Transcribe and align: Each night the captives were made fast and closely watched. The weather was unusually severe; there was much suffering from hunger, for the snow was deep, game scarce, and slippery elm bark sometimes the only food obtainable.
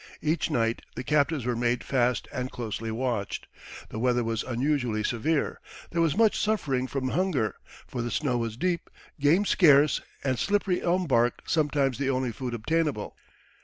Each 0.23 0.49
night 0.49 0.81
the 0.95 1.03
captives 1.03 1.45
were 1.45 1.55
made 1.55 1.83
fast 1.83 2.27
and 2.33 2.49
closely 2.51 2.89
watched. 2.89 3.45
The 3.89 3.99
weather 3.99 4.23
was 4.23 4.41
unusually 4.41 5.03
severe; 5.03 5.59
there 5.91 6.01
was 6.01 6.17
much 6.17 6.39
suffering 6.39 6.87
from 6.87 7.09
hunger, 7.09 7.57
for 7.85 8.01
the 8.01 8.09
snow 8.09 8.39
was 8.39 8.57
deep, 8.57 8.89
game 9.19 9.45
scarce, 9.45 10.01
and 10.23 10.39
slippery 10.39 10.81
elm 10.81 11.05
bark 11.05 11.43
sometimes 11.45 11.99
the 11.99 12.09
only 12.09 12.31
food 12.31 12.55
obtainable. 12.55 13.15